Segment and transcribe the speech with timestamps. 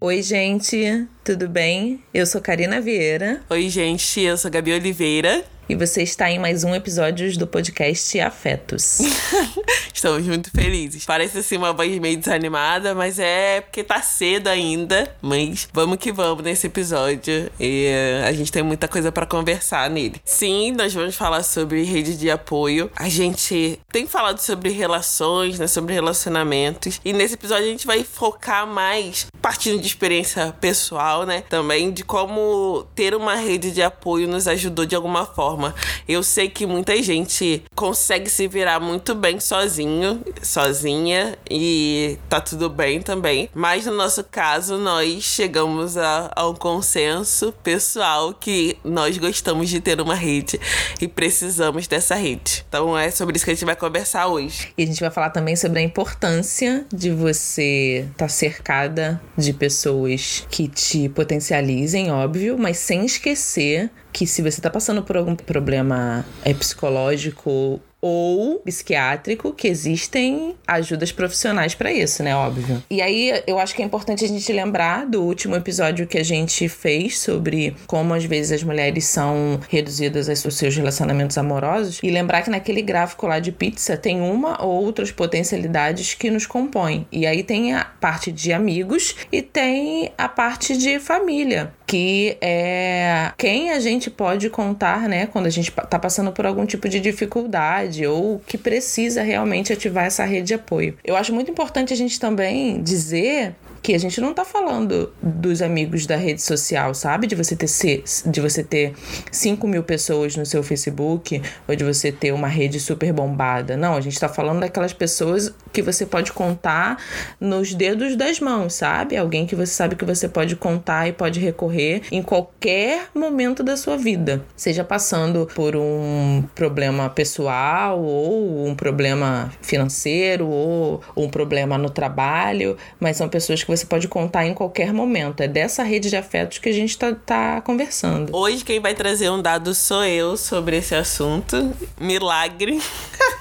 [0.00, 2.00] Oi, gente, tudo bem?
[2.14, 3.42] Eu sou Karina Vieira.
[3.50, 5.44] Oi, gente, eu sou Gabi Oliveira.
[5.68, 9.00] E você está em mais um episódio do podcast Afetos.
[9.92, 11.04] Estamos muito felizes.
[11.04, 15.12] Parece assim uma voz meio desanimada, mas é porque tá cedo ainda.
[15.20, 17.50] Mas vamos que vamos nesse episódio.
[17.58, 20.20] E uh, a gente tem muita coisa para conversar nele.
[20.24, 22.88] Sim, nós vamos falar sobre rede de apoio.
[22.94, 27.00] A gente tem falado sobre relações, né, sobre relacionamentos.
[27.04, 31.42] E nesse episódio a gente vai focar mais partindo de experiência pessoal, né?
[31.48, 35.74] Também de como ter uma rede de apoio nos ajudou de alguma forma forma.
[36.06, 42.68] Eu sei que muita gente consegue se virar muito bem sozinho, sozinha, e tá tudo
[42.68, 43.48] bem também.
[43.54, 49.80] Mas no nosso caso, nós chegamos a, a um consenso pessoal que nós gostamos de
[49.80, 50.60] ter uma rede
[51.00, 52.64] e precisamos dessa rede.
[52.68, 54.72] Então é sobre isso que a gente vai conversar hoje.
[54.76, 59.52] E a gente vai falar também sobre a importância de você estar tá cercada de
[59.52, 65.36] pessoas que te potencializem, óbvio, mas sem esquecer que se você está passando por algum
[65.46, 72.36] problema é, psicológico ou psiquiátrico, que existem ajudas profissionais para isso, né?
[72.36, 72.82] Óbvio.
[72.90, 76.24] E aí eu acho que é importante a gente lembrar do último episódio que a
[76.24, 82.10] gente fez sobre como às vezes as mulheres são reduzidas aos seus relacionamentos amorosos e
[82.10, 87.06] lembrar que naquele gráfico lá de pizza tem uma ou outras potencialidades que nos compõem.
[87.10, 93.32] E aí tem a parte de amigos e tem a parte de família que é
[93.38, 96.98] quem a gente pode contar, né, quando a gente tá passando por algum tipo de
[97.00, 100.96] dificuldade ou que precisa realmente ativar essa rede de apoio.
[101.04, 103.54] Eu acho muito importante a gente também dizer
[103.86, 107.28] que a gente não tá falando dos amigos da rede social, sabe?
[107.28, 108.94] De você ter, de você ter
[109.30, 113.76] 5 mil pessoas no seu Facebook ou de você ter uma rede super bombada.
[113.76, 116.96] Não, a gente tá falando daquelas pessoas que você pode contar
[117.38, 119.14] nos dedos das mãos, sabe?
[119.14, 123.76] Alguém que você sabe que você pode contar e pode recorrer em qualquer momento da
[123.76, 124.42] sua vida.
[124.56, 132.78] Seja passando por um problema pessoal ou um problema financeiro ou um problema no trabalho,
[132.98, 135.42] mas são pessoas que você pode contar em qualquer momento.
[135.42, 138.34] É dessa rede de afetos que a gente tá, tá conversando.
[138.34, 141.70] Hoje quem vai trazer um dado sou eu sobre esse assunto.
[142.00, 142.80] Milagre.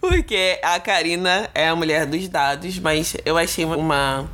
[0.00, 4.28] Porque a Karina é a mulher dos dados, mas eu achei uma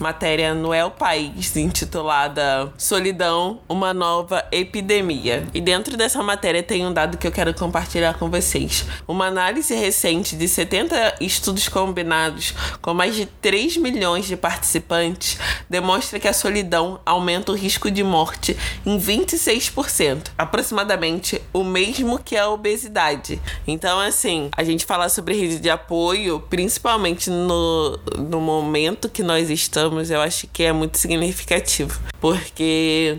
[0.00, 5.46] matéria no El País intitulada Solidão, uma nova epidemia.
[5.52, 8.86] E dentro dessa matéria tem um dado que eu quero compartilhar com vocês.
[9.06, 16.18] Uma análise recente de 70 estudos combinados com mais de 3 milhões de participantes demonstra
[16.18, 18.56] que a solidão aumenta o risco de morte
[18.86, 23.40] em 26%, aproximadamente o mesmo que a obesidade.
[23.66, 29.50] Então, assim, a gente fala sobre rede de apoio, principalmente no, no momento que nós
[29.50, 32.00] estamos, eu acho que é muito significativo.
[32.20, 33.18] Porque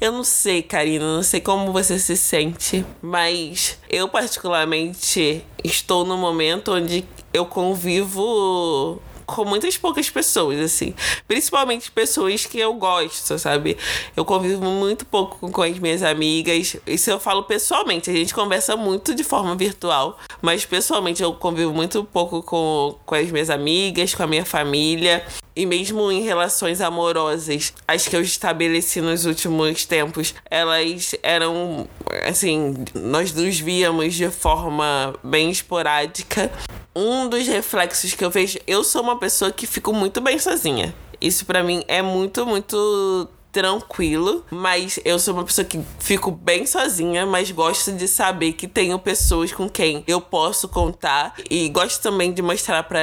[0.00, 6.16] eu não sei, Karina, não sei como você se sente, mas eu particularmente estou no
[6.16, 10.94] momento onde eu convivo com muitas poucas pessoas, assim.
[11.26, 13.76] Principalmente pessoas que eu gosto, sabe?
[14.16, 16.76] Eu convivo muito pouco com as minhas amigas.
[16.86, 18.10] Isso eu falo pessoalmente.
[18.10, 23.14] A gente conversa muito de forma virtual, mas pessoalmente eu convivo muito pouco com, com
[23.14, 25.22] as minhas amigas, com a minha família.
[25.58, 31.88] E mesmo em relações amorosas, as que eu estabeleci nos últimos tempos, elas eram,
[32.24, 36.48] assim, nós nos víamos de forma bem esporádica
[36.94, 40.94] um dos reflexos que eu vejo, eu sou uma pessoa que fico muito bem sozinha.
[41.20, 46.66] Isso para mim é muito, muito tranquilo, mas eu sou uma pessoa que fico bem
[46.66, 52.02] sozinha, mas gosto de saber que tenho pessoas com quem eu posso contar e gosto
[52.02, 53.00] também de mostrar para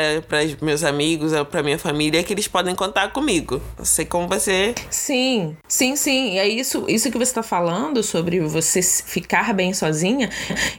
[0.62, 3.62] meus amigos, para minha família que eles podem contar comigo.
[3.78, 4.76] Não sei como você.
[4.90, 6.38] Sim, sim, sim.
[6.38, 10.30] É isso, isso que você está falando sobre você ficar bem sozinha,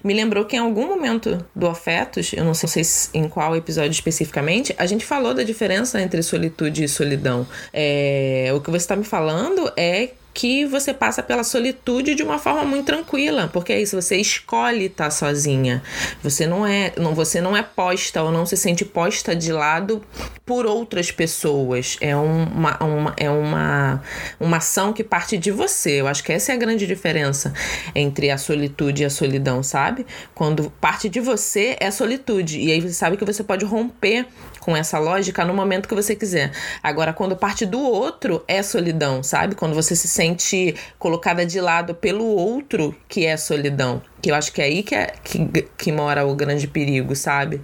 [0.03, 2.83] me lembrou que em algum momento do Afetos, eu não sei
[3.15, 7.47] em qual episódio especificamente, a gente falou da diferença entre solitude e solidão.
[7.73, 12.23] É, o que você está me falando falando é que você passa pela solitude de
[12.23, 15.83] uma forma muito tranquila, porque é isso, você escolhe estar sozinha.
[16.23, 20.03] Você não é, não, você não é posta ou não se sente posta de lado
[20.45, 21.97] por outras pessoas.
[22.03, 24.03] É uma, uma, é uma,
[24.39, 26.03] uma ação que parte de você.
[26.03, 27.55] Eu acho que essa é a grande diferença
[27.95, 30.05] entre a solitude e a solidão, sabe?
[30.35, 34.27] Quando parte de você é solitude, e aí você sabe que você pode romper
[34.67, 36.51] com essa lógica no momento que você quiser.
[36.83, 39.55] Agora, quando parte do outro, é solidão, sabe?
[39.55, 44.03] Quando você se sente colocada de lado pelo outro, que é solidão.
[44.21, 47.63] Que eu acho que é aí que, é, que, que mora o grande perigo, sabe?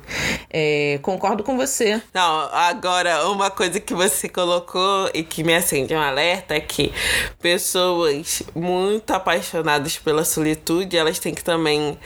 [0.49, 2.01] É, concordo com você.
[2.15, 6.93] Não, agora, uma coisa que você colocou e que me acende um alerta é que
[7.41, 11.99] pessoas muito apaixonadas pela solitude, elas têm que também,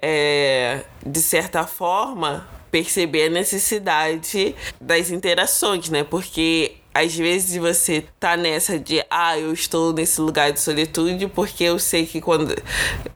[0.00, 6.04] é, de certa forma, perceber a necessidade das interações, né?
[6.04, 11.64] Porque às vezes você tá nessa de, ah, eu estou nesse lugar de solitude porque
[11.64, 12.56] eu sei que quando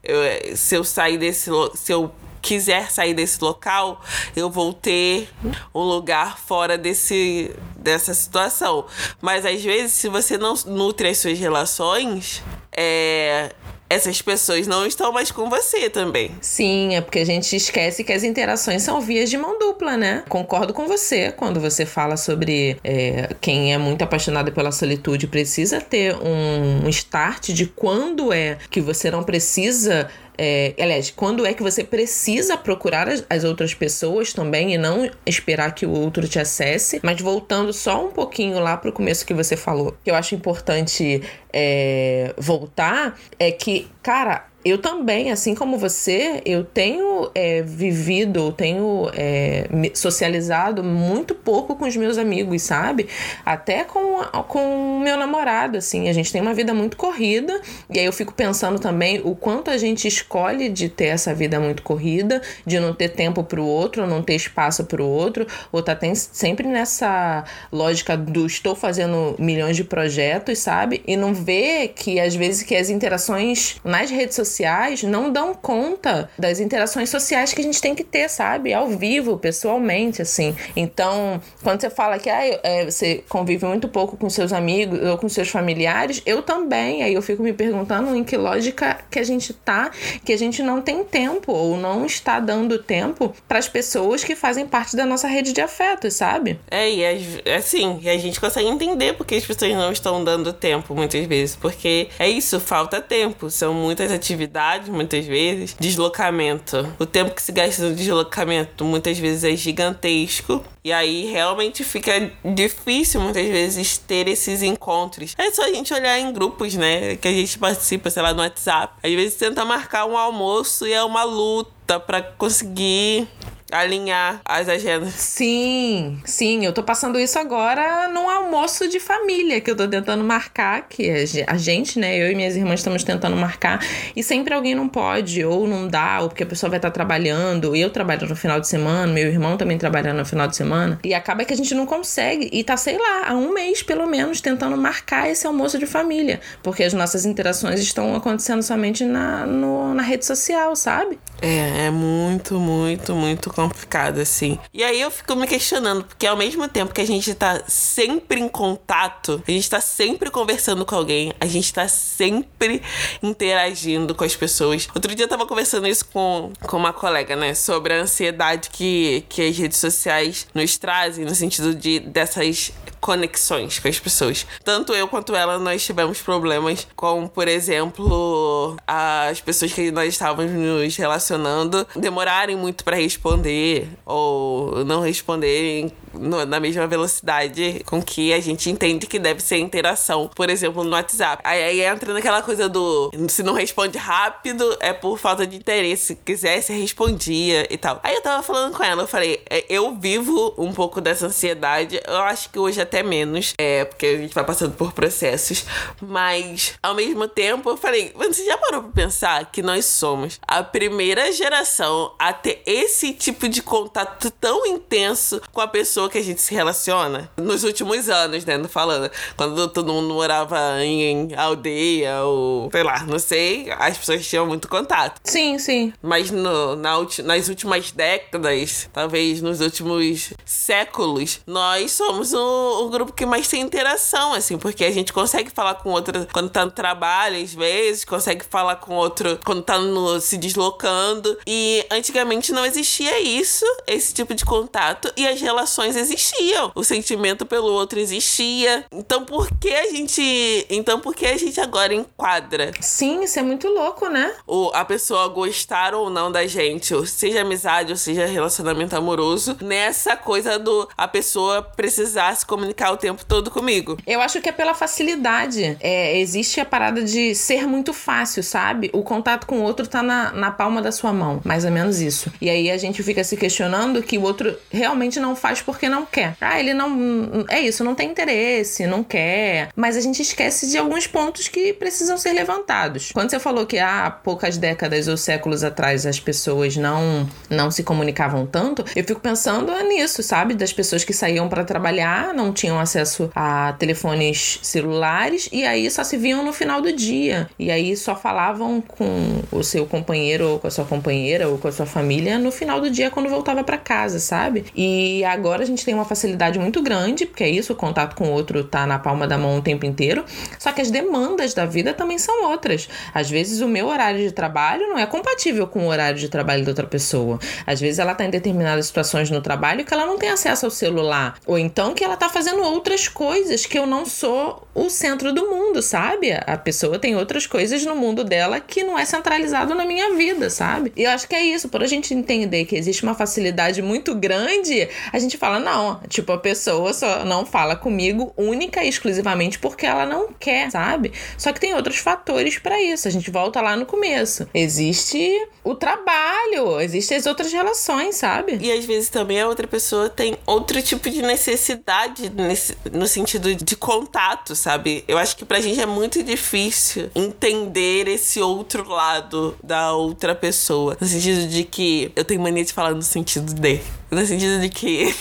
[0.03, 2.11] eu, se eu sair desse se eu
[2.41, 4.01] quiser sair desse local,
[4.35, 5.29] eu vou ter
[5.73, 8.85] um lugar fora desse dessa situação.
[9.21, 13.53] Mas às vezes, se você não nutre as suas relações, é,
[13.91, 16.31] essas pessoas não estão mais com você também.
[16.39, 20.23] Sim, é porque a gente esquece que as interações são vias de mão dupla, né?
[20.29, 25.81] Concordo com você quando você fala sobre é, quem é muito apaixonado pela solitude precisa
[25.81, 31.61] ter um start de quando é que você não precisa é, aliás, quando é que
[31.61, 36.39] você precisa procurar as, as, outras pessoas também e não esperar que o outro te
[36.39, 36.99] acesse.
[37.03, 41.21] Mas voltando só um pouquinho lá pro começo que você falou, que eu acho importante
[41.51, 49.09] é, voltar, é que, cara, eu também, assim como você, eu tenho é, vivido, tenho
[49.13, 53.07] é, socializado muito pouco com os meus amigos, sabe?
[53.43, 56.09] Até com, com o meu namorado, assim.
[56.09, 57.59] A gente tem uma vida muito corrida.
[57.89, 61.59] E aí eu fico pensando também o quanto a gente escolhe de ter essa vida
[61.59, 65.95] muito corrida, de não ter tempo pro outro, não ter espaço pro outro, ou tá
[65.95, 71.01] tem, sempre nessa lógica do estou fazendo milhões de projetos, sabe?
[71.07, 75.53] E não ver que às vezes que as interações nas redes sociais sociais não dão
[75.53, 78.73] conta das interações sociais que a gente tem que ter, sabe?
[78.73, 80.55] Ao vivo, pessoalmente, assim.
[80.75, 85.17] Então, quando você fala que ah, é, você convive muito pouco com seus amigos ou
[85.17, 87.03] com seus familiares, eu também.
[87.03, 89.91] Aí eu fico me perguntando em que lógica que a gente tá,
[90.23, 94.35] que a gente não tem tempo ou não está dando tempo para as pessoas que
[94.35, 96.59] fazem parte da nossa rede de afetos, sabe?
[96.69, 100.93] É, e assim, e a gente consegue entender porque as pessoas não estão dando tempo
[100.93, 105.75] muitas vezes, porque é isso, falta tempo, são muitas atividades atividade, muitas vezes.
[105.79, 106.87] Deslocamento.
[106.99, 110.63] O tempo que se gasta no deslocamento muitas vezes é gigantesco.
[110.83, 115.35] E aí realmente fica difícil muitas vezes ter esses encontros.
[115.37, 117.15] É só a gente olhar em grupos, né?
[117.17, 118.93] Que a gente participa, sei lá, no WhatsApp.
[119.03, 123.27] Às vezes tenta marcar um almoço e é uma luta para conseguir
[123.71, 125.13] alinhar as agendas.
[125.13, 130.23] Sim, sim, eu tô passando isso agora num almoço de família que eu tô tentando
[130.23, 131.09] marcar, que
[131.47, 133.83] a gente, né, eu e minhas irmãs estamos tentando marcar,
[134.15, 137.75] e sempre alguém não pode, ou não dá, ou porque a pessoa vai estar trabalhando,
[137.75, 141.13] eu trabalho no final de semana, meu irmão também trabalha no final de semana, e
[141.13, 144.41] acaba que a gente não consegue, e tá, sei lá, há um mês pelo menos
[144.41, 149.93] tentando marcar esse almoço de família, porque as nossas interações estão acontecendo somente na, no,
[149.93, 151.17] na rede social, sabe?
[151.41, 154.57] É, é muito, muito, muito complicado, assim.
[154.73, 158.39] E aí eu fico me questionando, porque ao mesmo tempo que a gente tá sempre
[158.39, 162.81] em contato, a gente tá sempre conversando com alguém, a gente tá sempre
[163.21, 164.87] interagindo com as pessoas.
[164.93, 167.53] Outro dia eu tava conversando isso com, com uma colega, né?
[167.53, 173.79] Sobre a ansiedade que, que as redes sociais nos trazem, no sentido de dessas conexões
[173.79, 174.45] com as pessoas.
[174.63, 180.51] Tanto eu quanto ela, nós tivemos problemas com, por exemplo, as pessoas que nós estávamos
[180.51, 188.33] nos relacionando demorarem muito para responder ou não responderem no, na mesma velocidade com que
[188.33, 191.41] a gente entende que deve ser a interação, por exemplo, no WhatsApp.
[191.45, 196.01] Aí, aí entra naquela coisa do se não responde rápido é por falta de interesse.
[196.01, 197.99] Se quisesse, respondia e tal.
[198.03, 202.01] Aí eu tava falando com ela, eu falei, é, eu vivo um pouco dessa ansiedade.
[202.05, 205.65] Eu acho que hoje até menos, é, porque a gente vai passando por processos.
[206.01, 210.63] Mas, ao mesmo tempo, eu falei, você já parou pra pensar que nós somos a
[210.63, 216.17] primeira geração a ter esse tipo de contato tão intenso com a pessoa pessoa que
[216.17, 218.57] a gente se relaciona nos últimos anos, né?
[218.57, 219.11] Não falando.
[219.35, 224.67] Quando todo mundo morava em, aldeia ou sei lá, não sei, as pessoas tinham muito
[224.67, 225.19] contato.
[225.23, 225.93] Sim, sim.
[226.01, 233.13] Mas no, na, nas últimas décadas, talvez nos últimos séculos, nós somos o, o grupo
[233.13, 236.71] que mais tem interação, assim, porque a gente consegue falar com outro quando tá no
[236.71, 241.37] trabalho, às vezes, consegue falar com outro quando tá no, se deslocando.
[241.45, 247.45] E antigamente não existia isso, esse tipo de contato, e as relações existiam, o sentimento
[247.45, 248.85] pelo outro existia.
[248.91, 252.71] Então por que a gente, então por que a gente agora enquadra?
[252.79, 254.33] Sim, isso é muito louco, né?
[254.47, 259.57] O a pessoa gostar ou não da gente, ou seja amizade ou seja relacionamento amoroso,
[259.61, 263.97] nessa coisa do a pessoa precisar se comunicar comunicar o tempo todo comigo.
[264.07, 265.77] Eu acho que é pela facilidade.
[265.79, 268.89] É, existe a parada de ser muito fácil, sabe?
[268.93, 271.41] O contato com o outro tá na, na palma da sua mão.
[271.43, 272.31] Mais ou menos isso.
[272.41, 276.05] E aí a gente fica se questionando que o outro realmente não faz porque não
[276.05, 276.35] quer.
[276.39, 277.45] Ah, ele não.
[277.49, 279.69] É isso, não tem interesse, não quer.
[279.75, 283.11] Mas a gente esquece de alguns pontos que precisam ser levantados.
[283.11, 287.83] Quando você falou que há poucas décadas ou séculos atrás as pessoas não, não se
[287.83, 290.53] comunicavam tanto, eu fico pensando nisso, sabe?
[290.53, 296.03] Das pessoas que saíam para trabalhar, não tinham acesso a telefones celulares e aí só
[296.03, 297.49] se viam no final do dia.
[297.57, 301.67] E aí só falavam com o seu companheiro ou com a sua companheira ou com
[301.67, 304.65] a sua família no final do dia quando voltava para casa, sabe?
[304.75, 308.25] E agora a gente tem uma facilidade muito grande, porque é isso, o contato com
[308.25, 310.23] o outro tá na palma da mão o tempo inteiro.
[310.59, 312.87] Só que as demandas da vida também são outras.
[313.13, 316.63] Às vezes o meu horário de trabalho não é compatível com o horário de trabalho
[316.63, 317.39] da outra pessoa.
[317.65, 320.71] Às vezes ela tá em determinadas situações no trabalho que ela não tem acesso ao
[320.71, 325.33] celular, ou então que ela tá fazendo outras coisas que eu não sou o centro
[325.33, 326.31] do mundo, sabe?
[326.31, 330.49] A pessoa tem outras coisas no mundo dela que não é centralizado na minha vida,
[330.49, 330.91] sabe?
[330.95, 334.13] E eu acho que é isso, por a gente entender que existe uma facilidade muito
[334.15, 339.59] grande, a gente fala, não, tipo, a pessoa só não fala comigo única e exclusivamente
[339.59, 341.13] porque ela não quer, sabe?
[341.37, 343.07] Só que tem outros fatores para isso.
[343.07, 344.47] A gente volta lá no começo.
[344.53, 348.57] Existe o trabalho, existem as outras relações, sabe?
[348.61, 353.53] E às vezes também a outra pessoa tem outro tipo de necessidade nesse, no sentido
[353.53, 355.03] de contato, sabe?
[355.07, 360.97] Eu acho que pra gente é muito difícil entender esse outro lado da outra pessoa.
[360.99, 363.81] No sentido de que eu tenho mania de falar no sentido de.
[364.11, 365.15] No sentido de que.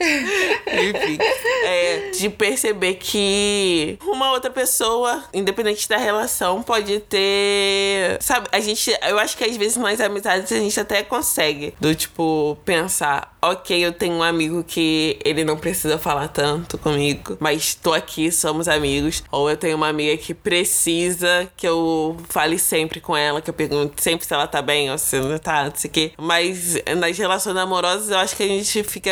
[0.00, 1.18] Enfim,
[1.64, 8.16] é, de perceber que uma outra pessoa, independente da relação, pode ter.
[8.20, 8.90] Sabe, a gente.
[9.06, 11.74] Eu acho que às vezes nas amizades a gente até consegue.
[11.78, 17.36] Do tipo, pensar, ok, eu tenho um amigo que ele não precisa falar tanto comigo,
[17.40, 19.22] mas tô aqui, somos amigos.
[19.30, 23.54] Ou eu tenho uma amiga que precisa que eu fale sempre com ela, que eu
[23.54, 26.12] pergunte sempre se ela tá bem ou se não tá, não sei o quê.
[26.18, 29.10] Mas nas relações amorosas eu acho que a gente fica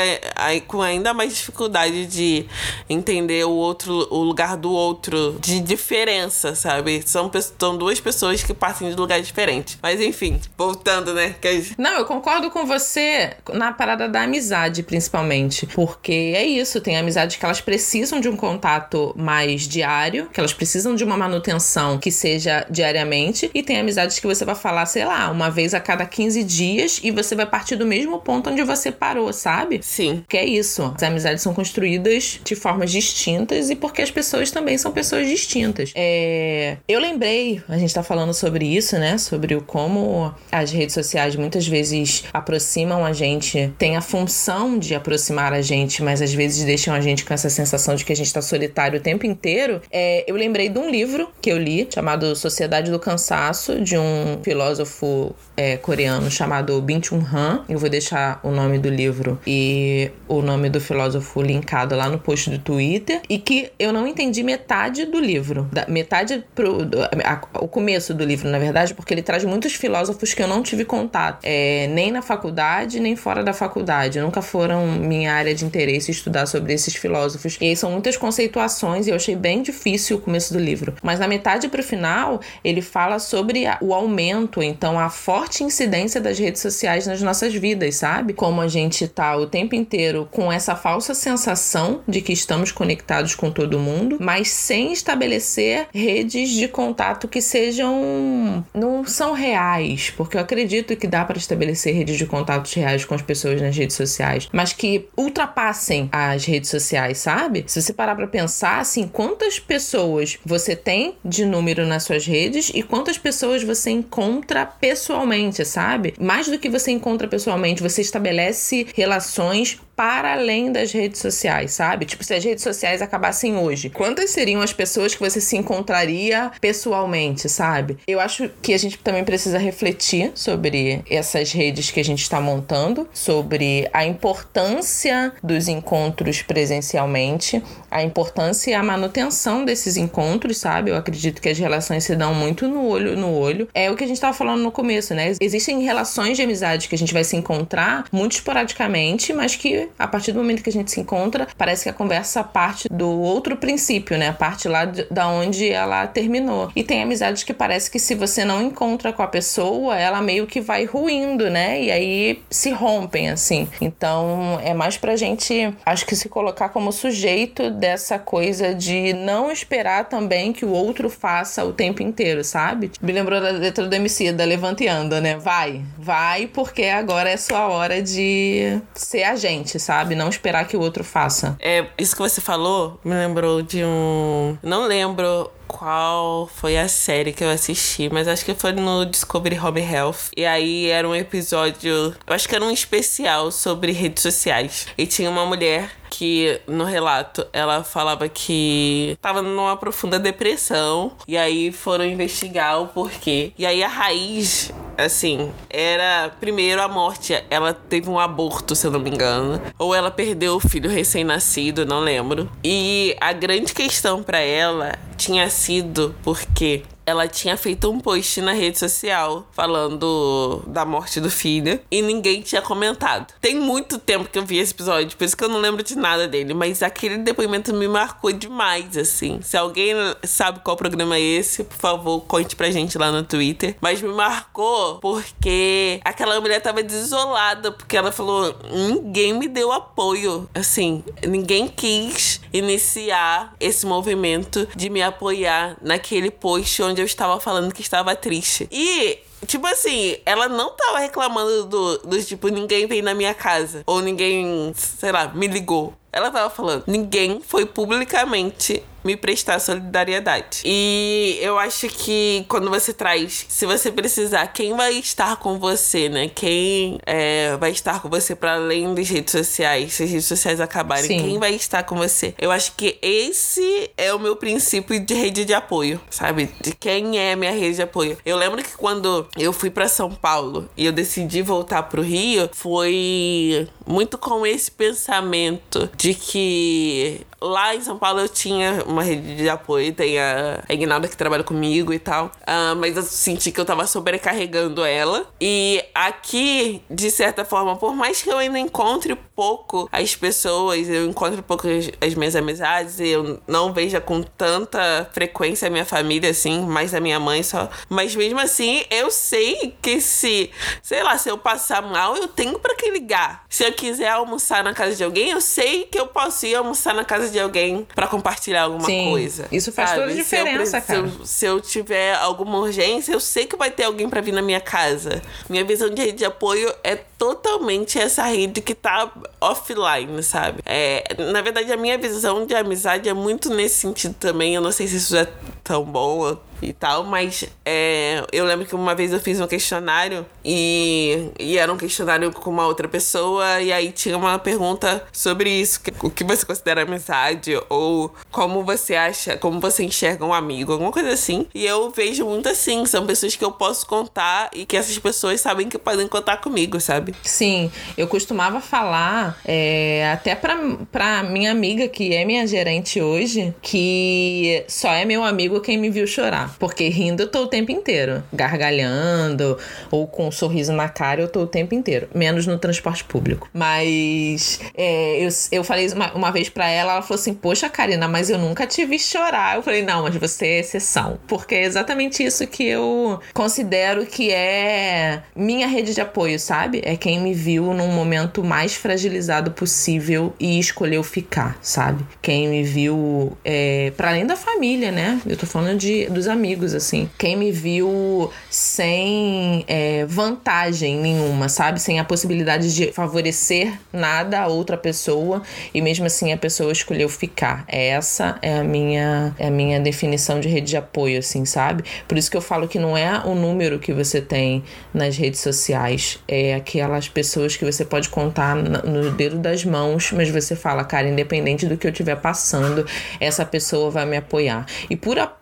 [0.66, 2.46] com ainda mais dificuldade de
[2.88, 7.02] entender o outro, o lugar do outro, de diferença, sabe?
[7.06, 9.78] São, são duas pessoas que partem de lugares diferentes.
[9.82, 11.34] Mas enfim, voltando, né?
[11.78, 15.66] Não, eu concordo com você na parada da amizade, principalmente.
[15.66, 20.52] Porque é isso, tem amizades que elas precisam de um contato mais diário, que elas
[20.52, 25.04] precisam de uma manutenção que seja diariamente, e tem amizades que você vai falar, sei
[25.04, 28.62] lá, uma vez a cada 15 dias e você vai partir do mesmo ponto onde
[28.62, 29.80] você parou, sabe?
[29.82, 30.24] Sim.
[30.28, 30.92] Que é isso.
[30.94, 35.92] As amizades são construídas de formas distintas e porque as pessoas também são pessoas distintas.
[35.94, 36.76] É...
[36.88, 39.18] Eu lembrei, a gente tá falando sobre isso, né?
[39.18, 44.94] Sobre o como as redes sociais muitas vezes aproximam a gente, tem a função de
[44.94, 48.16] aproximar a gente, mas às vezes deixam a gente com essa sensação de que a
[48.16, 49.80] gente tá solitário o tempo inteiro.
[49.90, 50.24] É...
[50.26, 55.34] Eu lembrei de um livro que eu li chamado Sociedade do Cansaço, de um filósofo
[55.56, 57.64] é, coreano chamado Bin Chun Han.
[57.68, 62.18] Eu vou deixar o nome do livro e o nome do filósofo linkado lá no
[62.18, 67.02] post do Twitter e que eu não entendi metade do livro, da, metade pro do,
[67.02, 70.62] a, o começo do livro, na verdade, porque ele traz muitos filósofos que eu não
[70.62, 75.64] tive contato, é, nem na faculdade nem fora da faculdade, nunca foram minha área de
[75.64, 77.56] interesse estudar sobre esses filósofos.
[77.60, 80.94] E aí são muitas conceituações e eu achei bem difícil o começo do livro.
[81.02, 86.38] Mas na metade pro final ele fala sobre o aumento, então a forte incidência das
[86.38, 88.32] redes sociais nas nossas vidas, sabe?
[88.32, 93.34] Como a gente tá o tempo inteiro com essa falsa sensação de que estamos conectados
[93.34, 100.36] com todo mundo, mas sem estabelecer redes de contato que sejam não são reais, porque
[100.36, 103.87] eu acredito que dá para estabelecer redes de contatos reais com as pessoas nas redes
[103.96, 107.64] sociais, mas que ultrapassem as redes sociais, sabe?
[107.66, 112.70] Se você parar para pensar assim, quantas pessoas você tem de número nas suas redes
[112.74, 116.14] e quantas pessoas você encontra pessoalmente, sabe?
[116.18, 122.06] Mais do que você encontra pessoalmente, você estabelece relações para além das redes sociais, sabe?
[122.06, 126.52] Tipo, se as redes sociais acabassem hoje, quantas seriam as pessoas que você se encontraria
[126.60, 127.98] pessoalmente, sabe?
[128.06, 132.40] Eu acho que a gente também precisa refletir sobre essas redes que a gente está
[132.40, 140.92] montando, sobre a importância dos encontros presencialmente, a importância e a manutenção desses encontros, sabe?
[140.92, 143.68] Eu acredito que as relações se dão muito no olho no olho.
[143.74, 145.32] É o que a gente estava falando no começo, né?
[145.40, 150.06] Existem relações de amizade que a gente vai se encontrar muito esporadicamente, mas que A
[150.06, 153.56] partir do momento que a gente se encontra, parece que a conversa parte do outro
[153.56, 154.28] princípio, né?
[154.28, 156.70] A parte lá de, da onde ela terminou.
[156.74, 160.46] E tem amizades que parece que se você não encontra com a pessoa, ela meio
[160.46, 161.82] que vai ruindo, né?
[161.82, 163.68] E aí se rompem, assim.
[163.80, 169.50] Então é mais pra gente, acho que se colocar como sujeito dessa coisa de não
[169.50, 172.90] esperar também que o outro faça o tempo inteiro, sabe?
[173.00, 175.36] Me lembrou da letra do MC, da Levanteando, né?
[175.36, 180.14] Vai, vai, porque agora é sua hora de ser a gente, sabe?
[180.14, 181.56] Não esperar que o outro faça.
[181.60, 184.56] É, isso que você falou me lembrou de um.
[184.62, 189.58] Não lembro qual foi a série que eu assisti, mas acho que foi no Discovery
[189.58, 190.30] Home Health.
[190.36, 191.92] E aí era um episódio,
[192.26, 194.88] eu acho que era um especial sobre redes sociais.
[194.96, 201.36] E tinha uma mulher que no relato ela falava que tava numa profunda depressão e
[201.36, 203.52] aí foram investigar o porquê.
[203.58, 207.40] E aí a raiz assim, era primeiro a morte.
[207.48, 209.60] Ela teve um aborto, se eu não me engano.
[209.78, 212.50] Ou ela perdeu o filho recém-nascido, não lembro.
[212.64, 218.52] E a grande questão para ela tinha sido porque ela tinha feito um post na
[218.52, 223.32] rede social falando da morte do filho e ninguém tinha comentado.
[223.40, 225.96] Tem muito tempo que eu vi esse episódio, por isso que eu não lembro de
[225.96, 229.40] nada dele, mas aquele depoimento me marcou demais, assim.
[229.40, 233.74] Se alguém sabe qual programa é esse, por favor, conte pra gente lá no Twitter.
[233.80, 240.48] Mas me marcou porque aquela mulher tava desolada, porque ela falou: ninguém me deu apoio.
[240.54, 247.72] Assim, ninguém quis iniciar esse movimento de me apoiar naquele post onde eu estava falando
[247.72, 248.68] que estava triste.
[248.70, 253.82] E Tipo assim, ela não tava reclamando do, do tipo, ninguém veio na minha casa.
[253.86, 255.94] Ou ninguém, sei lá, me ligou.
[256.12, 260.62] Ela tava falando, ninguém foi publicamente me prestar solidariedade.
[260.64, 266.08] E eu acho que quando você traz, se você precisar, quem vai estar com você,
[266.08, 266.30] né?
[266.34, 270.60] Quem é, vai estar com você para além das redes sociais, se as redes sociais
[270.60, 271.18] acabarem, Sim.
[271.20, 272.34] quem vai estar com você?
[272.38, 276.50] Eu acho que esse é o meu princípio de rede de apoio, sabe?
[276.60, 278.18] De quem é a minha rede de apoio.
[278.24, 282.50] Eu lembro que quando eu fui para São Paulo e eu decidi voltar pro Rio,
[282.52, 289.36] foi muito com esse pensamento de que lá em São Paulo eu tinha uma rede
[289.36, 292.26] de apoio, tem a, a Ignalda que trabalha comigo e tal.
[292.26, 295.26] Uh, mas eu senti que eu tava sobrecarregando ela.
[295.40, 301.06] E aqui, de certa forma, por mais que eu ainda encontre pouco as pessoas, eu
[301.06, 306.30] encontro pouco as, as minhas amizades, eu não veja com tanta frequência a minha família,
[306.30, 307.70] assim, mais a minha mãe só.
[307.88, 310.50] Mas mesmo assim, eu sei que se,
[310.82, 313.44] sei lá, se eu passar mal, eu tenho para que ligar.
[313.48, 316.92] Se eu quiser almoçar na casa de alguém, eu sei que eu posso ir almoçar
[316.92, 319.46] na casa de alguém para compartilhar alguma Sim, coisa.
[319.52, 320.00] Isso faz sabe?
[320.00, 321.08] toda a diferença, se cara.
[321.08, 324.32] Se eu, se eu, tiver alguma urgência, eu sei que vai ter alguém para vir
[324.32, 325.22] na minha casa.
[325.48, 330.60] Minha visão de rede de apoio é totalmente essa rede que tá offline, sabe?
[330.66, 334.56] É, na verdade, a minha visão de amizade é muito nesse sentido também.
[334.56, 335.28] Eu não sei se isso é
[335.68, 340.26] tão bom e tal, mas é, eu lembro que uma vez eu fiz um questionário
[340.44, 345.50] e, e era um questionário com uma outra pessoa, e aí tinha uma pergunta sobre
[345.50, 350.72] isso: o que você considera amizade, ou como você acha, como você enxerga um amigo,
[350.72, 351.46] alguma coisa assim.
[351.54, 355.40] E eu vejo muito assim, são pessoas que eu posso contar e que essas pessoas
[355.40, 357.14] sabem que podem contar comigo, sabe?
[357.22, 360.58] Sim, eu costumava falar, é, até pra,
[360.90, 365.90] pra minha amiga, que é minha gerente hoje, que só é meu amigo quem me
[365.90, 366.54] viu chorar.
[366.58, 368.22] Porque rindo eu tô o tempo inteiro.
[368.32, 369.58] Gargalhando
[369.90, 372.08] ou com um sorriso na cara eu tô o tempo inteiro.
[372.14, 373.48] Menos no transporte público.
[373.52, 378.08] Mas é, eu, eu falei uma, uma vez pra ela, ela falou assim: Poxa, Karina,
[378.08, 379.56] mas eu nunca te vi chorar.
[379.56, 381.18] Eu falei: Não, mas você é exceção.
[381.26, 386.80] Porque é exatamente isso que eu considero que é minha rede de apoio, sabe?
[386.84, 392.04] É quem me viu num momento mais fragilizado possível e escolheu ficar, sabe?
[392.20, 395.20] Quem me viu é, para além da família, né?
[395.26, 397.08] Eu tô falando de, dos amigos assim.
[397.18, 401.80] Quem me viu sem é, vantagem nenhuma, sabe?
[401.80, 407.08] Sem a possibilidade de favorecer nada a outra pessoa e mesmo assim a pessoa escolheu
[407.08, 407.64] ficar.
[407.66, 411.84] Essa é a minha, é a minha definição de rede de apoio, assim, sabe?
[412.06, 415.40] Por isso que eu falo que não é o número que você tem nas redes
[415.40, 420.84] sociais, é aquelas pessoas que você pode contar no dedo das mãos, mas você fala,
[420.84, 422.86] cara, independente do que eu estiver passando,
[423.20, 424.66] essa pessoa vai me apoiar.
[424.90, 425.37] E por apoio,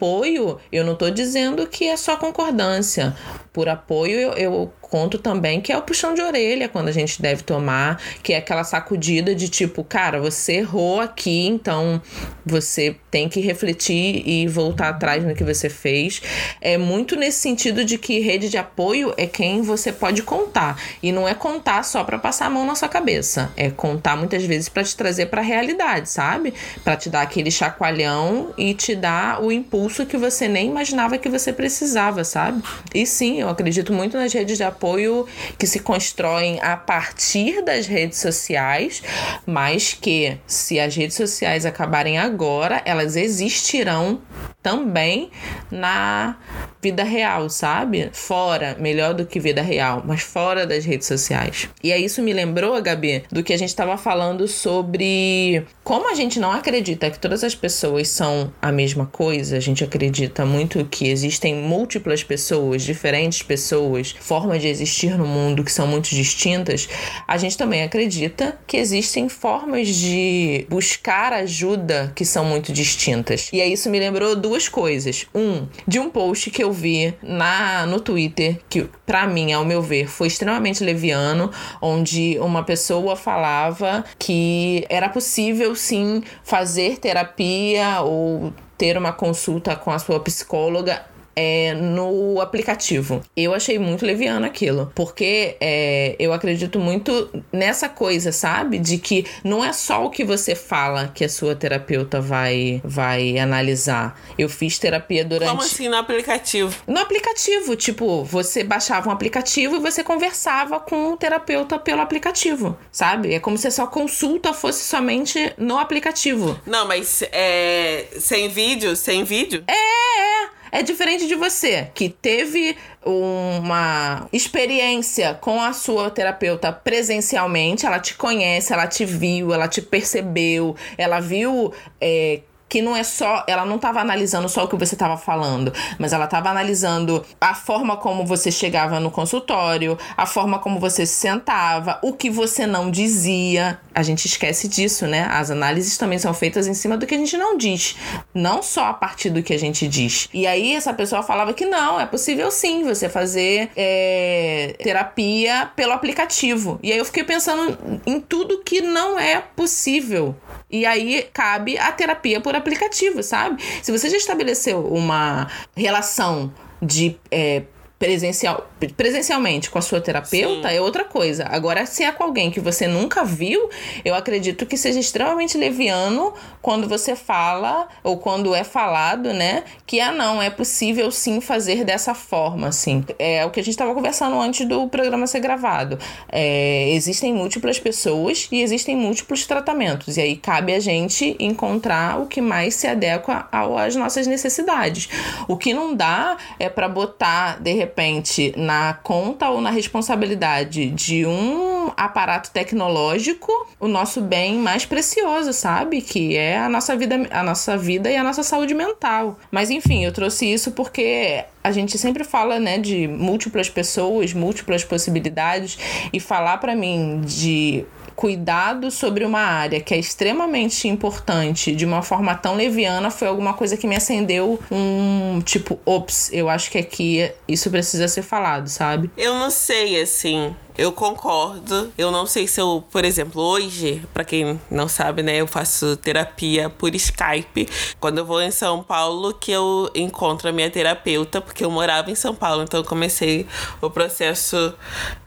[0.70, 3.16] eu não tô dizendo que é só concordância.
[3.52, 7.20] por apoio, eu, eu conto também que é o puxão de orelha quando a gente
[7.20, 12.00] deve tomar, que é aquela sacudida de tipo, cara, você errou aqui, então
[12.44, 16.22] você tem que refletir e voltar atrás no que você fez.
[16.60, 20.80] É muito nesse sentido de que rede de apoio é quem você pode contar.
[21.02, 23.50] E não é contar só para passar a mão na sua cabeça.
[23.56, 26.54] É contar muitas vezes para te trazer para a realidade, sabe?
[26.84, 31.28] Para te dar aquele chacoalhão e te dar o impulso que você nem imaginava que
[31.28, 32.62] você precisava, sabe?
[32.94, 35.26] E sim, eu acredito muito nas redes de apoio apoio
[35.58, 39.02] que se constroem a partir das redes sociais,
[39.46, 44.20] mas que se as redes sociais acabarem agora, elas existirão
[44.62, 45.30] também
[45.70, 46.36] na
[46.82, 48.10] vida real, sabe?
[48.12, 51.68] Fora, melhor do que vida real, mas fora das redes sociais.
[51.82, 56.14] E aí isso me lembrou, Gabi, do que a gente estava falando sobre como a
[56.14, 60.84] gente não acredita que todas as pessoas são a mesma coisa, a gente acredita muito
[60.84, 66.88] que existem múltiplas pessoas, diferentes pessoas, formas de existir no mundo que são muito distintas,
[67.26, 73.48] a gente também acredita que existem formas de buscar ajuda que são muito distintas.
[73.52, 75.26] E aí isso me lembrou duas coisas.
[75.34, 79.82] Um, de um post que eu vi na no Twitter, que para mim, ao meu
[79.82, 81.50] ver, foi extremamente leviano,
[81.80, 89.90] onde uma pessoa falava que era possível sim fazer terapia ou ter uma consulta com
[89.90, 91.04] a sua psicóloga
[91.36, 93.20] é, no aplicativo.
[93.36, 98.78] Eu achei muito leviano aquilo, porque é, eu acredito muito nessa coisa, sabe?
[98.78, 103.38] De que não é só o que você fala que a sua terapeuta vai, vai
[103.38, 104.18] analisar.
[104.38, 105.50] Eu fiz terapia durante.
[105.50, 106.74] Como assim no aplicativo?
[106.86, 112.76] No aplicativo, tipo, você baixava um aplicativo e você conversava com o terapeuta pelo aplicativo,
[112.90, 113.34] sabe?
[113.34, 116.58] É como se a sua consulta fosse somente no aplicativo.
[116.66, 118.06] Não, mas é.
[118.18, 118.96] Sem vídeo?
[118.96, 119.64] Sem vídeo?
[119.66, 120.35] É, é.
[120.76, 128.14] É diferente de você, que teve uma experiência com a sua terapeuta presencialmente, ela te
[128.14, 131.72] conhece, ela te viu, ela te percebeu, ela viu.
[131.98, 132.42] É,
[132.76, 136.12] que não é só, ela não estava analisando só o que você estava falando, mas
[136.12, 141.14] ela estava analisando a forma como você chegava no consultório, a forma como você se
[141.14, 143.80] sentava, o que você não dizia.
[143.94, 145.26] A gente esquece disso, né?
[145.30, 147.96] As análises também são feitas em cima do que a gente não diz,
[148.34, 150.28] não só a partir do que a gente diz.
[150.34, 155.92] E aí essa pessoa falava que não, é possível sim você fazer é, terapia pelo
[155.92, 156.78] aplicativo.
[156.82, 160.36] E aí eu fiquei pensando em tudo que não é possível
[160.76, 163.62] e aí cabe a terapia por aplicativo, sabe?
[163.82, 167.62] Se você já estabeleceu uma relação de é,
[167.98, 170.76] presencial, presencialmente com a sua terapeuta Sim.
[170.76, 171.46] é outra coisa.
[171.48, 173.70] Agora, se é com alguém que você nunca viu,
[174.04, 180.00] eu acredito que seja extremamente leviano quando você fala ou quando é falado, né, que
[180.00, 183.04] ah não, é possível sim fazer dessa forma, assim.
[183.18, 185.98] É o que a gente estava conversando antes do programa ser gravado.
[186.30, 192.26] É, existem múltiplas pessoas e existem múltiplos tratamentos e aí cabe a gente encontrar o
[192.26, 195.08] que mais se adequa às nossas necessidades.
[195.48, 201.24] O que não dá é para botar de repente, na conta ou na responsabilidade de
[201.24, 206.02] um aparato tecnológico o nosso bem mais precioso, sabe?
[206.02, 209.38] Que é a nossa vida, a nossa vida e a nossa saúde mental.
[209.50, 214.84] Mas enfim, eu trouxe isso porque a gente sempre fala, né, de múltiplas pessoas, múltiplas
[214.84, 215.78] possibilidades
[216.12, 217.84] e falar para mim de
[218.16, 223.52] cuidado sobre uma área que é extremamente importante de uma forma tão leviana foi alguma
[223.52, 228.68] coisa que me acendeu um tipo, ops, eu acho que aqui isso precisa ser falado,
[228.68, 229.10] sabe?
[229.16, 230.56] Eu não sei, assim.
[230.78, 231.90] Eu concordo.
[231.96, 235.96] Eu não sei se eu, por exemplo, hoje, para quem não sabe, né, eu faço
[235.96, 237.66] terapia por Skype.
[237.98, 242.10] Quando eu vou em São Paulo, que eu encontro a minha terapeuta, porque eu morava
[242.10, 243.46] em São Paulo, então eu comecei
[243.80, 244.74] o processo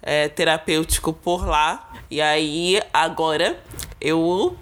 [0.03, 1.93] é, terapêutico por lá.
[2.11, 3.59] E aí, agora,
[3.99, 4.55] eu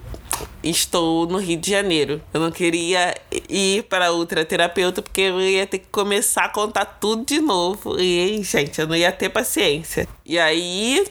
[0.62, 2.20] estou no Rio de Janeiro.
[2.32, 3.14] Eu não queria
[3.48, 8.00] ir para outra terapeuta porque eu ia ter que começar a contar tudo de novo.
[8.00, 10.08] E, gente, eu não ia ter paciência.
[10.24, 11.06] E aí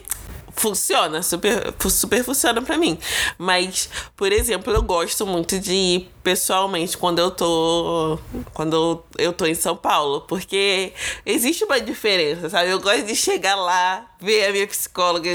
[0.58, 2.98] funciona, super, super funciona para mim.
[3.38, 8.18] Mas, por exemplo, eu gosto muito de ir pessoalmente quando eu tô
[8.52, 10.92] quando eu tô em São Paulo, porque
[11.24, 12.70] existe uma diferença, sabe?
[12.70, 15.30] Eu gosto de chegar lá, ver a minha psicóloga,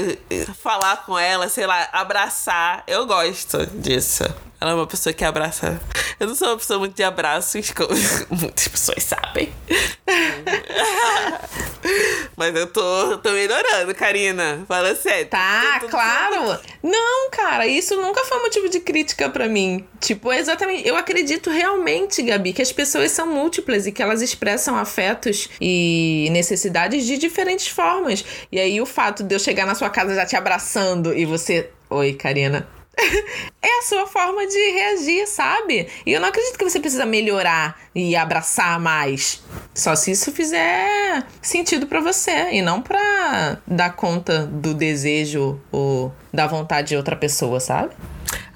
[0.60, 2.84] falar com ela, sei lá, abraçar.
[2.86, 4.24] Eu gosto disso.
[4.60, 5.80] Ela é uma pessoa que abraça.
[6.18, 7.90] Eu não sou uma pessoa muito de abraços, como
[8.30, 9.52] muitas pessoas sabem.
[12.36, 14.64] Mas eu tô, tô melhorando, Karina.
[14.66, 15.26] Fala sério.
[15.26, 16.58] Tá, claro.
[16.82, 19.86] Não, cara, isso nunca foi motivo de crítica para mim.
[20.00, 20.73] Tipo, exatamente.
[20.82, 26.28] Eu acredito realmente, Gabi, que as pessoas são múltiplas e que elas expressam afetos e
[26.32, 28.24] necessidades de diferentes formas.
[28.50, 31.70] E aí o fato de eu chegar na sua casa já te abraçando e você.
[31.90, 32.66] Oi, Karina
[33.62, 35.88] é a sua forma de reagir, sabe?
[36.06, 39.42] E eu não acredito que você precisa melhorar e abraçar mais.
[39.74, 46.12] Só se isso fizer sentido para você e não para dar conta do desejo ou
[46.32, 47.94] da vontade de outra pessoa, sabe?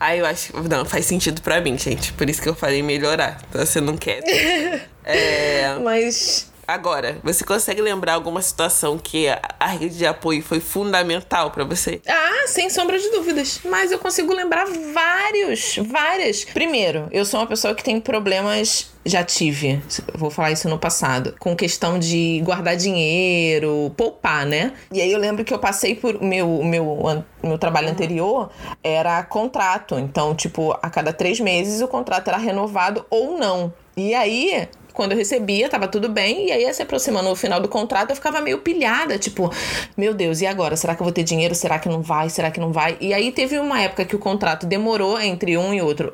[0.00, 0.52] Ah, eu acho.
[0.62, 2.12] Não, faz sentido para mim, gente.
[2.12, 3.40] Por isso que eu falei melhorar.
[3.48, 4.22] Então, você não quer.
[5.04, 5.76] é.
[5.82, 9.26] Mas Agora, você consegue lembrar alguma situação que
[9.59, 12.02] a rede de apoio foi fundamental para você?
[12.07, 13.61] Ah, sem sombra de dúvidas.
[13.64, 16.44] Mas eu consigo lembrar vários, várias.
[16.44, 19.81] Primeiro, eu sou uma pessoa que tem problemas já tive,
[20.14, 24.74] vou falar isso no passado, com questão de guardar dinheiro, poupar, né?
[24.92, 28.50] E aí eu lembro que eu passei por meu meu meu trabalho anterior
[28.85, 33.72] era contrato, então tipo a cada três meses o contrato era renovado ou não.
[33.96, 37.68] E aí quando eu recebia, tava tudo bem, e aí se aproximando no final do
[37.68, 39.48] contrato, eu ficava meio pilhada, tipo,
[39.96, 40.74] meu Deus, e agora?
[40.74, 41.54] Será que eu vou ter dinheiro?
[41.54, 42.28] Será que não vai?
[42.28, 42.96] Será que não vai?
[43.00, 46.12] E aí teve uma época que o contrato demorou entre um e outro,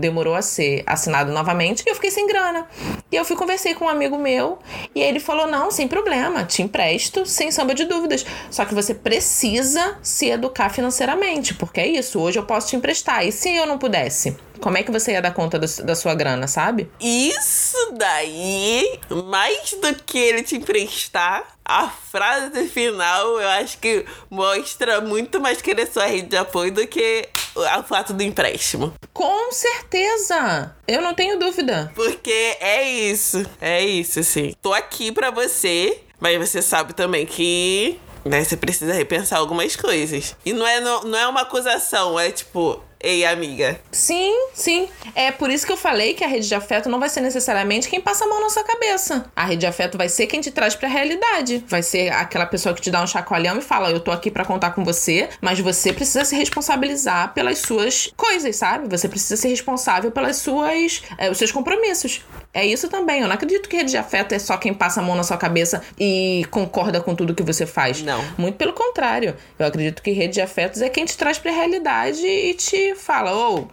[0.00, 2.66] demorou a ser assinado novamente, e eu fiquei sem grana.
[3.12, 4.58] E eu fui conversei com um amigo meu,
[4.92, 8.26] e ele falou: "Não, sem problema, te empresto, sem sombra de dúvidas.
[8.50, 13.24] Só que você precisa se educar financeiramente, porque é isso, hoje eu posso te emprestar.
[13.24, 14.36] E se eu não pudesse?
[14.64, 16.90] Como é que você ia dar conta do, da sua grana, sabe?
[16.98, 25.02] Isso daí, mais do que ele te emprestar, a frase final eu acho que mostra
[25.02, 28.94] muito mais querer sua rede de apoio do que o fato do empréstimo.
[29.12, 30.74] Com certeza!
[30.88, 31.92] Eu não tenho dúvida.
[31.94, 33.44] Porque é isso.
[33.60, 34.54] É isso, assim.
[34.62, 40.34] Tô aqui pra você, mas você sabe também que né, você precisa repensar algumas coisas.
[40.42, 43.78] E não é, não, não é uma acusação, é tipo, Ei, amiga.
[43.92, 44.88] Sim, sim.
[45.14, 47.86] É por isso que eu falei que a rede de afeto não vai ser necessariamente
[47.86, 49.30] quem passa a mão na sua cabeça.
[49.36, 51.62] A rede de afeto vai ser quem te traz pra realidade.
[51.68, 54.42] Vai ser aquela pessoa que te dá um chacoalhão e fala: Eu tô aqui para
[54.46, 58.88] contar com você, mas você precisa se responsabilizar pelas suas coisas, sabe?
[58.88, 61.02] Você precisa ser responsável pelas suas.
[61.18, 62.22] É, os seus compromissos.
[62.54, 63.20] É isso também.
[63.20, 65.36] Eu não acredito que rede de afeto é só quem passa a mão na sua
[65.36, 68.00] cabeça e concorda com tudo que você faz.
[68.00, 68.24] Não.
[68.38, 69.36] Muito pelo contrário.
[69.58, 73.34] Eu acredito que rede de afetos é quem te traz pra realidade e te fala,
[73.34, 73.66] ô, oh,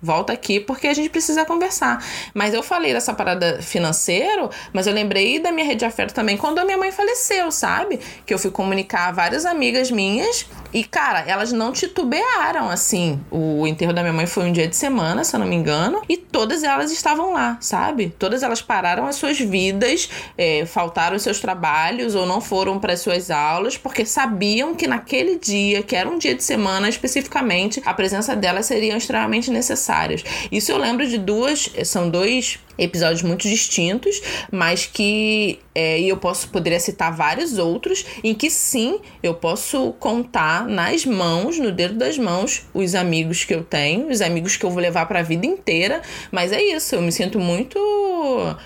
[0.00, 2.04] volta aqui porque a gente precisa conversar.
[2.34, 6.36] Mas eu falei dessa parada financeiro, mas eu lembrei da minha rede de afeto também
[6.36, 8.00] quando a minha mãe faleceu, sabe?
[8.24, 13.20] Que eu fui comunicar a várias amigas minhas e, cara, elas não titubearam, assim.
[13.30, 16.02] O enterro da minha mãe foi um dia de semana, se eu não me engano,
[16.08, 18.14] e todas elas estavam lá, sabe?
[18.18, 22.92] Todas elas pararam as suas vidas, é, faltaram os seus trabalhos ou não foram para
[22.92, 27.82] as suas aulas, porque sabiam que naquele dia, que era um dia de semana especificamente,
[27.84, 30.24] a presença delas seria extremamente necessária necessárias.
[30.50, 36.48] Isso eu lembro de duas, são dois episódios muito distintos, mas que é, eu posso
[36.48, 42.16] poderia citar vários outros em que sim eu posso contar nas mãos, no dedo das
[42.16, 45.46] mãos, os amigos que eu tenho, os amigos que eu vou levar para a vida
[45.46, 46.00] inteira.
[46.32, 47.78] Mas é isso, eu me sinto muito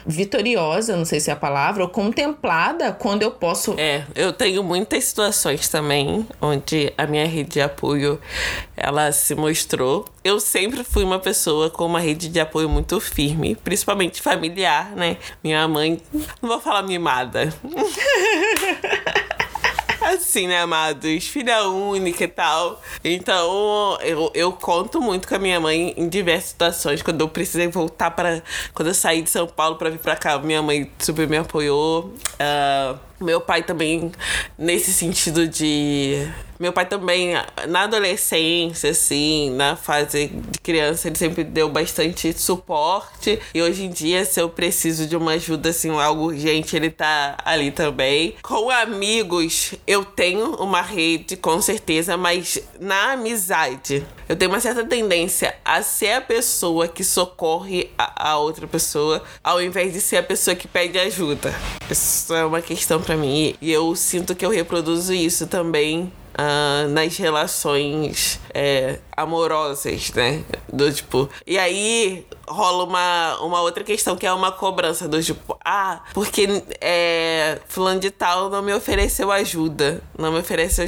[0.07, 3.75] vitoriosa, não sei se é a palavra, ou contemplada quando eu posso.
[3.77, 8.21] É, eu tenho muitas situações também onde a minha rede de apoio
[8.77, 10.05] ela se mostrou.
[10.23, 14.93] Eu sempre fui uma pessoa com uma rede de apoio muito firme, principalmente extremamente familiar,
[14.97, 15.17] né?
[15.43, 16.01] Minha mãe,
[16.41, 17.53] não vou falar mimada.
[20.01, 21.27] assim, né, amados?
[21.27, 22.81] Filha única e tal.
[23.05, 27.03] Então, eu, eu conto muito com a minha mãe em diversas situações.
[27.03, 28.43] Quando eu precisei voltar para.
[28.75, 32.15] Quando eu saí de São Paulo para vir para cá, minha mãe super me apoiou.
[32.41, 34.11] Uh, meu pai também,
[34.59, 36.27] nesse sentido de
[36.61, 37.33] meu pai também,
[37.69, 43.41] na adolescência, assim, na fase de criança, ele sempre deu bastante suporte.
[43.55, 47.39] E hoje em dia, se eu preciso de uma ajuda, assim, algo urgente, ele tá
[47.47, 48.35] ali também.
[48.43, 54.85] Com amigos, eu tenho uma rede, com certeza, mas na amizade, eu tenho uma certa
[54.85, 60.19] tendência a ser a pessoa que socorre a, a outra pessoa, ao invés de ser
[60.19, 61.53] a pessoa que pede ajuda.
[61.91, 63.57] Isso é uma questão para mim.
[63.61, 70.43] E eu sinto que eu reproduzo isso também uh, nas relações é, amorosas, né?
[70.73, 71.29] Do tipo.
[71.47, 76.63] E aí rola uma, uma outra questão que é uma cobrança do tipo, ah, porque
[76.81, 80.03] é, fulano de tal não me ofereceu ajuda.
[80.19, 80.87] Não me ofereceu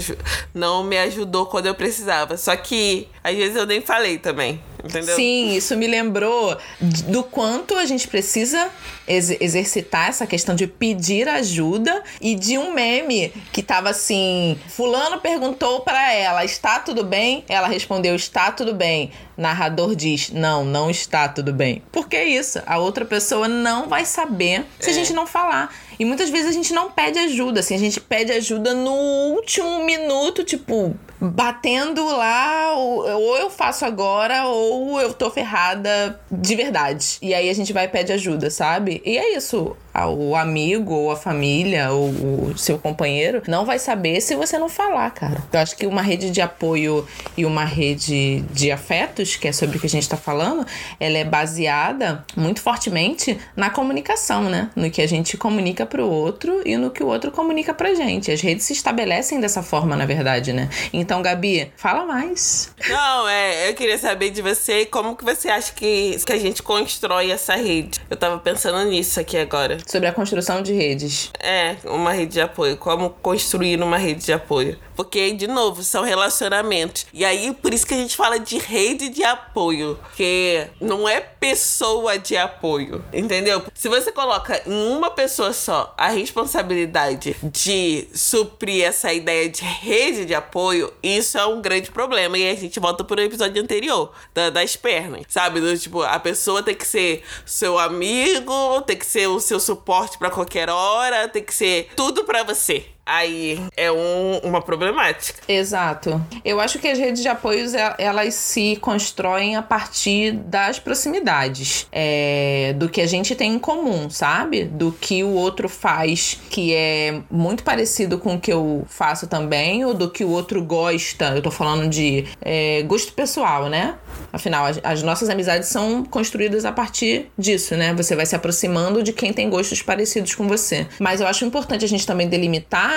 [0.54, 2.36] não me ajudou quando eu precisava.
[2.36, 4.60] Só que às vezes eu nem falei também.
[4.82, 5.14] entendeu?
[5.14, 8.70] Sim, isso me lembrou do quanto a gente precisa
[9.06, 15.20] ex exercitar essa questão de pedir ajuda e de um meme que tava assim: Fulano
[15.20, 17.44] perguntou para ela, está tudo bem?
[17.48, 19.10] Ela respondeu, está tudo bem.
[19.36, 21.82] Narrador diz, não, não está tudo bem.
[21.90, 22.62] Por que isso?
[22.66, 24.94] A outra pessoa não vai saber se a é.
[24.94, 25.74] gente não falar.
[25.98, 28.92] E muitas vezes a gente não pede ajuda, assim, a gente pede ajuda no
[29.34, 37.18] último minuto, tipo, batendo lá, ou eu faço agora, ou eu tô ferrada de verdade.
[37.22, 39.02] E aí a gente vai e pede ajuda, sabe?
[39.04, 44.20] E é isso o amigo ou a família ou o seu companheiro não vai saber
[44.20, 45.42] se você não falar, cara.
[45.52, 49.76] Eu acho que uma rede de apoio e uma rede de afetos, que é sobre
[49.76, 50.66] o que a gente tá falando,
[50.98, 54.70] ela é baseada muito fortemente na comunicação, né?
[54.74, 58.30] No que a gente comunica pro outro e no que o outro comunica pra gente.
[58.30, 60.68] As redes se estabelecem dessa forma, na verdade, né?
[60.92, 62.72] Então, Gabi, fala mais.
[62.88, 66.62] Não, é, eu queria saber de você como que você acha que, que a gente
[66.62, 68.00] constrói essa rede.
[68.08, 71.30] Eu tava pensando nisso aqui agora sobre a construção de redes.
[71.38, 72.76] É, uma rede de apoio.
[72.76, 74.78] Como construir uma rede de apoio.
[74.94, 77.06] Porque, de novo, são relacionamentos.
[77.12, 79.98] E aí, por isso que a gente fala de rede de apoio.
[80.16, 83.04] Que não é pessoa de apoio.
[83.12, 83.62] Entendeu?
[83.74, 90.24] Se você coloca em uma pessoa só a responsabilidade de suprir essa ideia de rede
[90.24, 92.36] de apoio, isso é um grande problema.
[92.38, 95.24] E a gente volta pro episódio anterior da, das pernas.
[95.28, 95.60] Sabe?
[95.60, 100.18] Do, tipo, a pessoa tem que ser seu amigo, tem que ser o seu suporte
[100.18, 105.40] para qualquer hora, tem que ser tudo para você aí é um, uma problemática.
[105.48, 106.20] Exato.
[106.44, 112.74] Eu acho que as redes de apoios elas se constroem a partir das proximidades, é,
[112.76, 114.64] do que a gente tem em comum, sabe?
[114.64, 119.84] Do que o outro faz que é muito parecido com o que eu faço também,
[119.84, 121.34] ou do que o outro gosta.
[121.36, 123.96] Eu tô falando de é, gosto pessoal, né?
[124.32, 127.92] Afinal, as nossas amizades são construídas a partir disso, né?
[127.94, 130.86] Você vai se aproximando de quem tem gostos parecidos com você.
[130.98, 132.91] Mas eu acho importante a gente também delimitar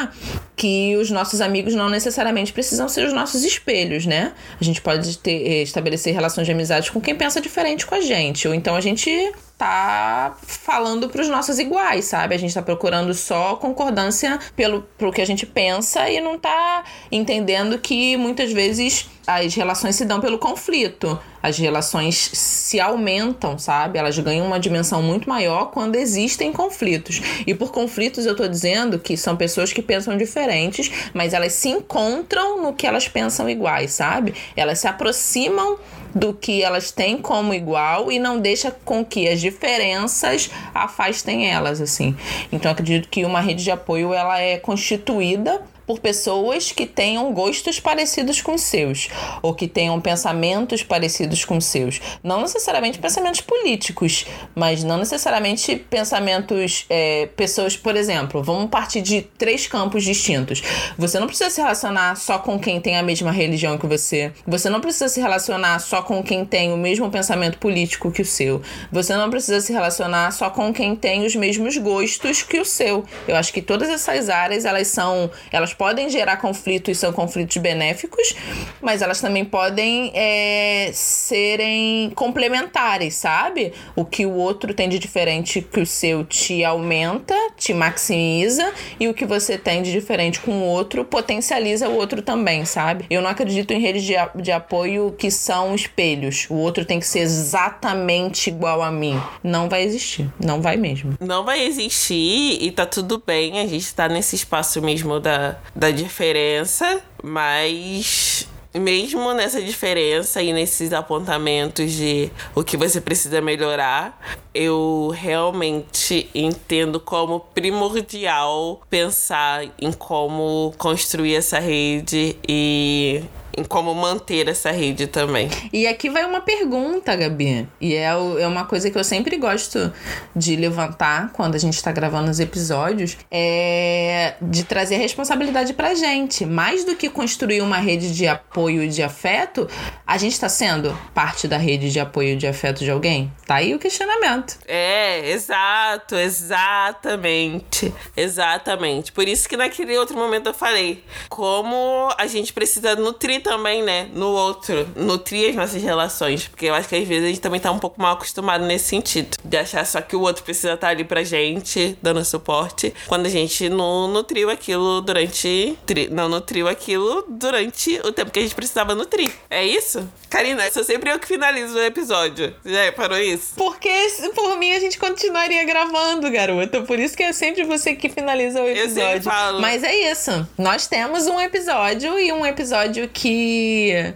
[0.55, 4.33] que os nossos amigos não necessariamente precisam ser os nossos espelhos, né?
[4.59, 8.01] A gente pode ter, eh, estabelecer relações de amizade com quem pensa diferente com a
[8.01, 8.47] gente.
[8.47, 9.09] Ou então a gente
[9.57, 12.35] tá falando para os nossos iguais, sabe?
[12.35, 16.83] A gente tá procurando só concordância pelo pro que a gente pensa e não tá
[17.11, 21.19] entendendo que muitas vezes as relações se dão pelo conflito.
[21.41, 23.97] As relações se aumentam, sabe?
[23.97, 27.21] Elas ganham uma dimensão muito maior quando existem conflitos.
[27.45, 31.69] E por conflitos eu tô dizendo que são pessoas que pensam diferentes, mas elas se
[31.69, 34.33] encontram no que elas pensam iguais, sabe?
[34.55, 35.77] Elas se aproximam
[36.15, 41.79] do que elas têm como igual e não deixa com que as diferenças afastem elas,
[41.79, 42.15] assim.
[42.51, 47.79] Então acredito que uma rede de apoio ela é constituída por pessoas que tenham gostos
[47.79, 49.09] parecidos com os seus,
[49.41, 52.01] ou que tenham pensamentos parecidos com os seus.
[52.23, 56.85] Não necessariamente pensamentos políticos, mas não necessariamente pensamentos.
[56.89, 60.61] É, pessoas, por exemplo, vamos partir de três campos distintos.
[60.97, 64.31] Você não precisa se relacionar só com quem tem a mesma religião que você.
[64.47, 68.25] Você não precisa se relacionar só com quem tem o mesmo pensamento político que o
[68.25, 68.61] seu.
[68.91, 73.03] Você não precisa se relacionar só com quem tem os mesmos gostos que o seu.
[73.27, 75.29] Eu acho que todas essas áreas, elas são.
[75.51, 78.35] Elas podem gerar conflitos e são conflitos benéficos,
[78.81, 83.73] mas elas também podem é, serem complementares, sabe?
[83.95, 89.07] O que o outro tem de diferente que o seu te aumenta, te maximiza, e
[89.07, 93.05] o que você tem de diferente com o outro potencializa o outro também, sabe?
[93.09, 96.47] Eu não acredito em redes de, de apoio que são espelhos.
[96.49, 99.21] O outro tem que ser exatamente igual a mim.
[99.43, 100.29] Não vai existir.
[100.39, 101.13] Não vai mesmo.
[101.19, 103.59] Não vai existir e tá tudo bem.
[103.59, 108.47] A gente tá nesse espaço mesmo da, da diferença, mas
[108.79, 114.19] mesmo nessa diferença e nesses apontamentos de o que você precisa melhorar,
[114.53, 123.23] eu realmente entendo como primordial pensar em como construir essa rede e
[123.57, 125.49] em como manter essa rede também.
[125.71, 127.67] E aqui vai uma pergunta, Gabi.
[127.79, 129.91] E é, é uma coisa que eu sempre gosto
[130.35, 136.45] de levantar quando a gente está gravando os episódios: é de trazer responsabilidade pra gente.
[136.45, 139.67] Mais do que construir uma rede de apoio e de afeto,
[140.05, 143.31] a gente está sendo parte da rede de apoio e de afeto de alguém?
[143.45, 144.57] Tá aí o questionamento.
[144.67, 147.93] É, exato, exatamente.
[148.15, 149.11] Exatamente.
[149.11, 154.09] Por isso que naquele outro momento eu falei como a gente precisa nutrir também, né,
[154.11, 156.47] no outro, nutrir as nossas relações.
[156.47, 158.85] Porque eu acho que às vezes a gente também tá um pouco mal acostumado nesse
[158.85, 159.37] sentido.
[159.43, 163.27] De achar só que o outro precisa estar tá ali pra gente, dando suporte, quando
[163.27, 165.77] a gente não nutriu aquilo durante.
[165.85, 169.31] Tri, não nutriu aquilo durante o tempo que a gente precisava nutrir.
[169.47, 170.09] É isso?
[170.27, 172.53] Karina, sou sempre eu que finalizo o episódio.
[172.65, 173.53] Já reparou isso?
[173.55, 173.89] Porque
[174.33, 176.81] por mim a gente continuaria gravando, garota.
[176.81, 179.01] Por isso que é sempre você que finaliza o episódio.
[179.01, 179.61] Eu sempre falo.
[179.61, 180.47] Mas é isso.
[180.57, 183.34] Nós temos um episódio e um episódio que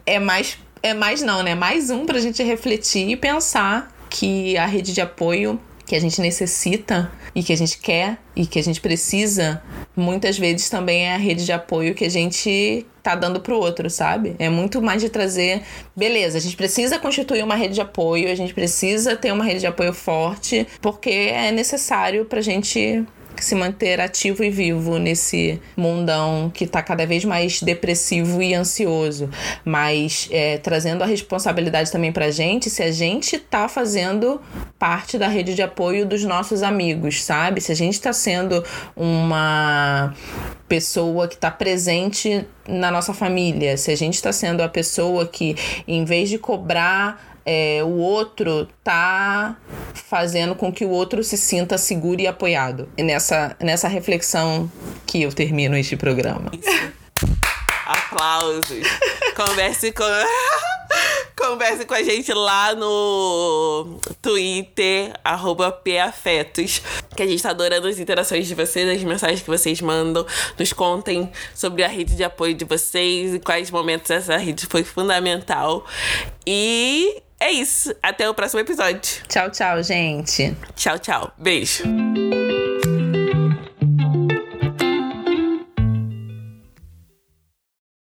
[0.05, 0.57] é mais.
[0.81, 1.55] É mais não, né?
[1.55, 6.21] Mais um pra gente refletir e pensar que a rede de apoio que a gente
[6.21, 9.59] necessita e que a gente quer e que a gente precisa,
[9.95, 13.89] muitas vezes também é a rede de apoio que a gente tá dando pro outro,
[13.89, 14.35] sabe?
[14.37, 15.63] É muito mais de trazer,
[15.95, 19.61] beleza, a gente precisa constituir uma rede de apoio, a gente precisa ter uma rede
[19.61, 23.03] de apoio forte, porque é necessário pra gente
[23.43, 29.29] se manter ativo e vivo nesse mundão que está cada vez mais depressivo e ansioso,
[29.63, 34.41] mas é, trazendo a responsabilidade também para gente se a gente está fazendo
[34.77, 37.61] parte da rede de apoio dos nossos amigos, sabe?
[37.61, 38.63] Se a gente está sendo
[38.95, 40.13] uma
[40.67, 45.55] pessoa que está presente na nossa família, se a gente está sendo a pessoa que,
[45.87, 49.57] em vez de cobrar é, o outro tá
[49.93, 52.89] fazendo com que o outro se sinta seguro e apoiado.
[52.97, 54.71] E nessa, nessa reflexão
[55.05, 56.51] que eu termino este programa.
[57.85, 58.87] Aplausos.
[59.35, 60.03] Converse com.
[61.35, 66.81] Converse com a gente lá no Twitter, arroba Pafetos.
[67.15, 70.25] Que a gente tá adorando as interações de vocês, as mensagens que vocês mandam.
[70.57, 74.83] Nos contem sobre a rede de apoio de vocês e quais momentos essa rede foi
[74.83, 75.85] fundamental.
[76.45, 77.93] E é isso.
[78.01, 79.23] Até o próximo episódio.
[79.27, 80.55] Tchau, tchau, gente.
[80.75, 81.31] Tchau, tchau.
[81.37, 81.83] Beijo.